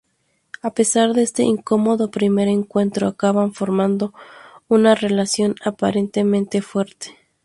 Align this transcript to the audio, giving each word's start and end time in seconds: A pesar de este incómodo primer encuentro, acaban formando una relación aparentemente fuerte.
A 0.63 0.73
pesar 0.73 1.13
de 1.13 1.21
este 1.21 1.43
incómodo 1.43 2.09
primer 2.09 2.47
encuentro, 2.47 3.05
acaban 3.07 3.53
formando 3.53 4.15
una 4.67 4.95
relación 4.95 5.53
aparentemente 5.63 6.63
fuerte. 6.63 7.15